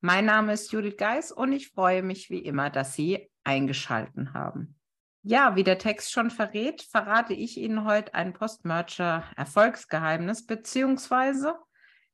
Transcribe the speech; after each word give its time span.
Mein 0.00 0.24
Name 0.26 0.52
ist 0.52 0.72
Judith 0.72 0.96
Geis 0.96 1.32
und 1.32 1.52
ich 1.52 1.68
freue 1.68 2.02
mich 2.02 2.30
wie 2.30 2.40
immer, 2.40 2.70
dass 2.70 2.94
Sie 2.94 3.30
eingeschalten 3.44 4.34
haben. 4.34 4.74
Ja, 5.22 5.56
wie 5.56 5.64
der 5.64 5.78
Text 5.78 6.12
schon 6.12 6.30
verrät, 6.30 6.82
verrate 6.82 7.34
ich 7.34 7.56
Ihnen 7.56 7.84
heute 7.84 8.14
ein 8.14 8.32
Postmerger-Erfolgsgeheimnis 8.32 10.46
beziehungsweise 10.46 11.54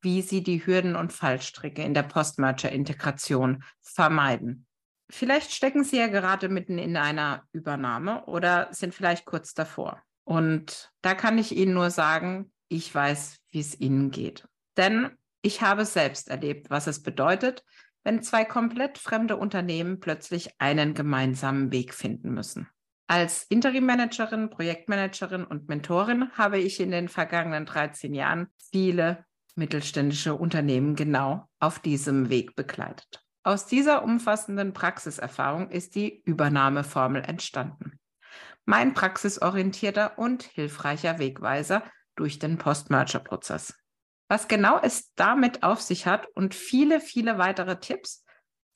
wie 0.00 0.22
Sie 0.22 0.42
die 0.42 0.66
Hürden 0.66 0.96
und 0.96 1.12
Fallstricke 1.12 1.82
in 1.82 1.94
der 1.94 2.02
Postmerger-Integration 2.02 3.62
vermeiden. 3.80 4.66
Vielleicht 5.08 5.52
stecken 5.52 5.84
Sie 5.84 5.98
ja 5.98 6.08
gerade 6.08 6.48
mitten 6.48 6.78
in 6.78 6.96
einer 6.96 7.44
Übernahme 7.52 8.24
oder 8.26 8.68
sind 8.72 8.94
vielleicht 8.94 9.24
kurz 9.24 9.54
davor. 9.54 10.02
Und 10.24 10.90
da 11.02 11.14
kann 11.14 11.38
ich 11.38 11.56
Ihnen 11.56 11.74
nur 11.74 11.90
sagen, 11.90 12.50
ich 12.68 12.92
weiß, 12.92 13.36
wie 13.50 13.60
es 13.60 13.78
Ihnen 13.78 14.10
geht. 14.10 14.48
Denn 14.76 15.16
ich 15.42 15.62
habe 15.62 15.84
selbst 15.84 16.28
erlebt, 16.28 16.70
was 16.70 16.86
es 16.86 17.02
bedeutet, 17.02 17.64
wenn 18.04 18.22
zwei 18.22 18.44
komplett 18.44 18.98
fremde 18.98 19.36
Unternehmen 19.36 20.00
plötzlich 20.00 20.50
einen 20.58 20.94
gemeinsamen 20.94 21.72
Weg 21.72 21.92
finden 21.92 22.32
müssen. 22.32 22.68
Als 23.08 23.44
Interim-Managerin, 23.44 24.50
Projektmanagerin 24.50 25.44
und 25.44 25.68
Mentorin 25.68 26.30
habe 26.32 26.58
ich 26.58 26.80
in 26.80 26.90
den 26.90 27.08
vergangenen 27.08 27.66
13 27.66 28.14
Jahren 28.14 28.48
viele 28.70 29.24
mittelständische 29.54 30.34
Unternehmen 30.34 30.96
genau 30.96 31.48
auf 31.60 31.78
diesem 31.78 32.28
Weg 32.28 32.56
begleitet. 32.56 33.24
Aus 33.42 33.66
dieser 33.66 34.02
umfassenden 34.02 34.72
Praxiserfahrung 34.72 35.70
ist 35.70 35.94
die 35.94 36.20
Übernahmeformel 36.24 37.22
entstanden. 37.22 37.98
Mein 38.64 38.92
praxisorientierter 38.92 40.18
und 40.18 40.42
hilfreicher 40.42 41.20
Wegweiser 41.20 41.84
durch 42.16 42.40
den 42.40 42.58
Post-Merger-Prozess. 42.58 43.74
Was 44.28 44.48
genau 44.48 44.78
es 44.82 45.12
damit 45.14 45.62
auf 45.62 45.80
sich 45.80 46.06
hat 46.06 46.26
und 46.34 46.54
viele, 46.54 47.00
viele 47.00 47.38
weitere 47.38 47.78
Tipps 47.78 48.24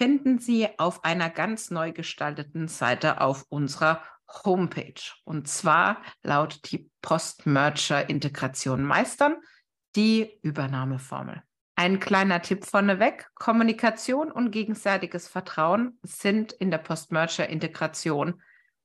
finden 0.00 0.38
Sie 0.38 0.68
auf 0.78 1.04
einer 1.04 1.28
ganz 1.28 1.70
neu 1.70 1.92
gestalteten 1.92 2.68
Seite 2.68 3.20
auf 3.20 3.44
unserer 3.50 4.02
Homepage. 4.44 5.02
Und 5.24 5.48
zwar 5.48 6.02
lautet 6.22 6.70
die 6.70 6.90
Post-Merger-Integration 7.02 8.82
meistern, 8.82 9.36
die 9.96 10.38
Übernahmeformel. 10.42 11.42
Ein 11.76 11.98
kleiner 11.98 12.40
Tipp 12.42 12.64
vorneweg. 12.64 13.28
Kommunikation 13.34 14.30
und 14.30 14.50
gegenseitiges 14.52 15.28
Vertrauen 15.28 15.98
sind 16.02 16.52
in 16.52 16.70
der 16.70 16.78
Post-Merger-Integration 16.78 18.40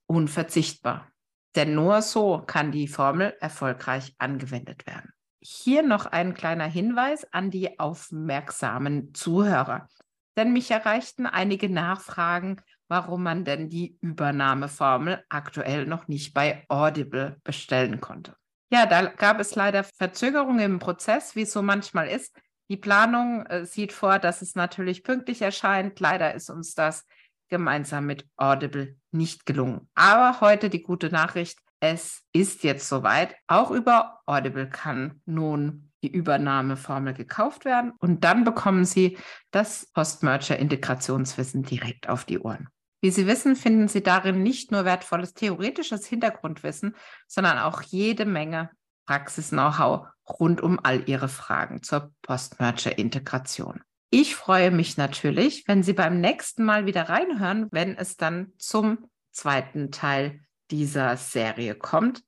unverzichtbar. 0.07 1.11
Denn 1.55 1.75
nur 1.75 2.01
so 2.01 2.43
kann 2.45 2.71
die 2.71 2.87
Formel 2.87 3.35
erfolgreich 3.39 4.15
angewendet 4.17 4.85
werden. 4.85 5.14
Hier 5.47 5.83
noch 5.83 6.07
ein 6.07 6.33
kleiner 6.33 6.65
Hinweis 6.65 7.31
an 7.31 7.51
die 7.51 7.79
aufmerksamen 7.79 9.13
Zuhörer. 9.13 9.87
Denn 10.35 10.53
mich 10.53 10.71
erreichten 10.71 11.27
einige 11.27 11.69
Nachfragen, 11.69 12.61
warum 12.87 13.21
man 13.21 13.45
denn 13.45 13.69
die 13.69 13.95
Übernahmeformel 14.01 15.23
aktuell 15.29 15.85
noch 15.85 16.07
nicht 16.07 16.33
bei 16.33 16.65
Audible 16.67 17.39
bestellen 17.43 18.01
konnte. 18.01 18.35
Ja, 18.71 18.87
da 18.87 19.05
gab 19.05 19.39
es 19.39 19.53
leider 19.53 19.83
Verzögerungen 19.83 20.65
im 20.65 20.79
Prozess, 20.79 21.35
wie 21.35 21.43
es 21.43 21.53
so 21.53 21.61
manchmal 21.61 22.07
ist. 22.07 22.35
Die 22.69 22.77
Planung 22.77 23.45
äh, 23.45 23.67
sieht 23.67 23.93
vor, 23.93 24.17
dass 24.17 24.41
es 24.41 24.55
natürlich 24.55 25.03
pünktlich 25.03 25.43
erscheint. 25.43 25.99
Leider 25.99 26.33
ist 26.33 26.49
uns 26.49 26.73
das 26.73 27.05
gemeinsam 27.49 28.07
mit 28.07 28.27
Audible 28.35 28.97
nicht 29.11 29.45
gelungen. 29.45 29.87
Aber 29.93 30.41
heute 30.41 30.71
die 30.71 30.81
gute 30.81 31.11
Nachricht, 31.11 31.59
es 31.79 32.23
ist 32.33 32.63
jetzt 32.63 32.87
soweit. 32.87 33.35
Auch 33.47 33.71
über 33.71 34.21
Audible 34.25 34.69
kann 34.69 35.21
nun 35.25 35.91
die 36.03 36.11
Übernahmeformel 36.11 37.13
gekauft 37.13 37.65
werden 37.65 37.93
und 37.99 38.23
dann 38.23 38.43
bekommen 38.43 38.85
Sie 38.85 39.17
das 39.51 39.87
Post-Merger-Integrationswissen 39.93 41.63
direkt 41.63 42.09
auf 42.09 42.25
die 42.25 42.39
Ohren. 42.39 42.69
Wie 43.01 43.11
Sie 43.11 43.27
wissen, 43.27 43.55
finden 43.55 43.87
Sie 43.87 44.03
darin 44.03 44.41
nicht 44.43 44.71
nur 44.71 44.85
wertvolles 44.85 45.33
theoretisches 45.33 46.05
Hintergrundwissen, 46.05 46.95
sondern 47.27 47.59
auch 47.59 47.81
jede 47.81 48.25
Menge 48.25 48.69
Praxis-Know-how 49.05 50.07
rund 50.27 50.61
um 50.61 50.79
all 50.81 51.07
Ihre 51.07 51.27
Fragen 51.27 51.83
zur 51.83 52.11
Post-Merger-Integration. 52.23 53.81
Ich 54.09 54.35
freue 54.35 54.71
mich 54.71 54.97
natürlich, 54.97 55.67
wenn 55.67 55.83
Sie 55.83 55.93
beim 55.93 56.21
nächsten 56.21 56.63
Mal 56.63 56.85
wieder 56.85 57.09
reinhören, 57.09 57.67
wenn 57.71 57.97
es 57.97 58.17
dann 58.17 58.53
zum 58.57 59.09
zweiten 59.31 59.91
Teil 59.91 60.44
dieser 60.71 61.17
Serie 61.17 61.75
kommt. 61.75 62.23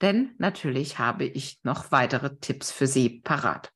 Denn 0.00 0.34
natürlich 0.38 0.98
habe 0.98 1.24
ich 1.24 1.60
noch 1.62 1.92
weitere 1.92 2.36
Tipps 2.36 2.70
für 2.72 2.86
Sie 2.86 3.20
parat. 3.20 3.72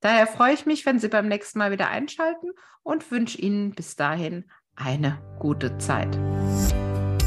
Daher 0.00 0.26
freue 0.26 0.54
ich 0.54 0.66
mich, 0.66 0.84
wenn 0.84 0.98
Sie 0.98 1.08
beim 1.08 1.28
nächsten 1.28 1.58
Mal 1.58 1.70
wieder 1.70 1.88
einschalten 1.88 2.50
und 2.82 3.10
wünsche 3.10 3.38
Ihnen 3.38 3.72
bis 3.72 3.96
dahin 3.96 4.44
eine 4.74 5.18
gute 5.38 5.78
Zeit. 5.78 6.18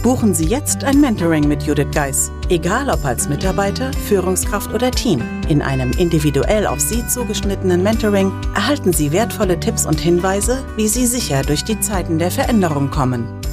Buchen 0.06 0.36
Sie 0.36 0.46
jetzt 0.46 0.84
ein 0.84 1.02
Mentoring 1.02 1.48
mit 1.48 1.64
Judith 1.64 1.88
Geis, 1.92 2.32
egal 2.50 2.92
ob 2.92 3.04
als 3.04 3.28
Mitarbeiter, 3.28 3.92
Führungskraft 4.08 4.72
oder 4.72 4.92
Team. 4.92 5.24
In 5.50 5.64
einem 5.64 5.94
individuell 5.94 6.68
auf 6.68 6.80
Sie 6.80 7.08
zugeschnittenen 7.08 7.82
Mentoring 7.82 8.32
erhalten 8.54 8.94
Sie 8.94 9.12
wertvolle 9.12 9.60
Tipps 9.60 9.88
und 9.88 10.00
Hinweise, 10.00 10.64
wie 10.76 10.88
Sie 10.88 11.08
sicher 11.08 11.42
durch 11.42 11.64
die 11.64 11.80
Zeiten 11.80 12.20
der 12.20 12.30
Veränderung 12.30 12.92
kommen. 12.92 13.42